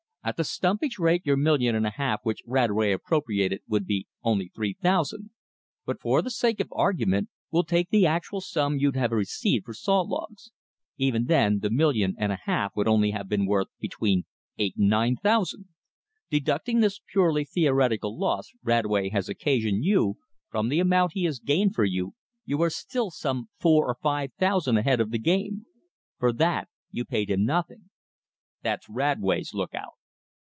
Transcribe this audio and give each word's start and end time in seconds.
At 0.23 0.37
the 0.37 0.43
stumpage 0.43 0.99
rate 0.99 1.25
your 1.25 1.35
million 1.35 1.73
and 1.73 1.83
a 1.87 1.89
half 1.89 2.19
which 2.21 2.43
Radway 2.45 2.91
'appropriated' 2.93 3.61
would 3.67 3.87
be 3.87 4.05
only 4.21 4.49
three 4.53 4.77
thousand. 4.79 5.31
But 5.83 5.99
for 5.99 6.21
the 6.21 6.29
sake 6.29 6.59
of 6.59 6.71
argument, 6.75 7.29
we'll 7.49 7.63
take 7.63 7.89
the 7.89 8.05
actual 8.05 8.39
sum 8.39 8.77
you'd 8.77 8.95
have 8.95 9.11
received 9.11 9.65
for 9.65 9.73
saw 9.73 10.01
logs. 10.01 10.51
Even 10.95 11.25
then 11.25 11.57
the 11.61 11.71
million 11.71 12.13
and 12.19 12.31
a 12.31 12.37
half 12.43 12.75
would 12.75 12.87
only 12.87 13.09
have 13.09 13.27
been 13.27 13.47
worth 13.47 13.69
between 13.79 14.25
eight 14.59 14.77
and 14.77 14.89
nine 14.89 15.15
thousand. 15.15 15.69
Deducting 16.29 16.81
this 16.81 17.01
purely 17.11 17.43
theoretical 17.43 18.15
loss 18.15 18.51
Radway 18.61 19.09
has 19.09 19.27
occasioned 19.27 19.83
you, 19.83 20.19
from 20.51 20.69
the 20.69 20.79
amount 20.79 21.13
he 21.13 21.23
has 21.23 21.39
gained 21.39 21.73
for 21.73 21.83
you, 21.83 22.13
you 22.45 22.61
are 22.61 22.69
still 22.69 23.09
some 23.09 23.49
four 23.59 23.87
or 23.87 23.95
five 23.99 24.31
thousand 24.33 24.77
ahead 24.77 24.99
of 24.99 25.09
the 25.09 25.17
game. 25.17 25.65
For 26.19 26.31
that 26.31 26.69
you 26.91 27.05
paid 27.05 27.31
him 27.31 27.43
nothing." 27.43 27.89
"That's 28.61 28.87
Radway's 28.87 29.55
lookout." 29.55 29.93